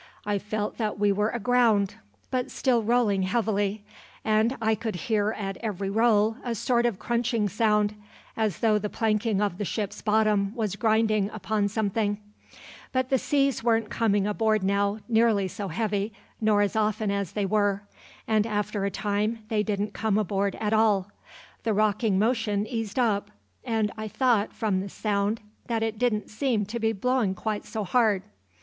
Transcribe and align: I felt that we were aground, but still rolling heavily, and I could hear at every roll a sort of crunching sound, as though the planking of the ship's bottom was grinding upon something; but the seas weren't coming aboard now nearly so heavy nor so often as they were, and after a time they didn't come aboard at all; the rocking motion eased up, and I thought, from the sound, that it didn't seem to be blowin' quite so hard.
I 0.25 0.39
felt 0.39 0.79
that 0.79 0.97
we 0.97 1.11
were 1.11 1.29
aground, 1.29 1.93
but 2.31 2.49
still 2.49 2.81
rolling 2.81 3.21
heavily, 3.21 3.83
and 4.25 4.57
I 4.59 4.73
could 4.73 4.95
hear 4.95 5.29
at 5.33 5.57
every 5.57 5.91
roll 5.91 6.37
a 6.43 6.55
sort 6.55 6.87
of 6.87 6.97
crunching 6.97 7.47
sound, 7.47 7.93
as 8.35 8.61
though 8.61 8.79
the 8.79 8.89
planking 8.89 9.39
of 9.43 9.59
the 9.59 9.63
ship's 9.63 10.01
bottom 10.01 10.55
was 10.55 10.75
grinding 10.75 11.29
upon 11.29 11.67
something; 11.67 12.17
but 12.91 13.09
the 13.11 13.19
seas 13.19 13.63
weren't 13.63 13.91
coming 13.91 14.25
aboard 14.25 14.63
now 14.63 14.97
nearly 15.07 15.47
so 15.47 15.67
heavy 15.67 16.13
nor 16.41 16.67
so 16.67 16.81
often 16.81 17.11
as 17.11 17.33
they 17.33 17.45
were, 17.45 17.83
and 18.27 18.47
after 18.47 18.85
a 18.85 18.89
time 18.89 19.43
they 19.49 19.61
didn't 19.61 19.93
come 19.93 20.17
aboard 20.17 20.55
at 20.55 20.73
all; 20.73 21.11
the 21.61 21.75
rocking 21.75 22.17
motion 22.17 22.65
eased 22.65 22.97
up, 22.97 23.29
and 23.63 23.91
I 23.97 24.07
thought, 24.07 24.51
from 24.51 24.79
the 24.79 24.89
sound, 24.89 25.41
that 25.67 25.83
it 25.83 25.99
didn't 25.99 26.31
seem 26.31 26.65
to 26.65 26.79
be 26.79 26.91
blowin' 26.91 27.35
quite 27.35 27.65
so 27.65 27.83
hard. 27.83 28.23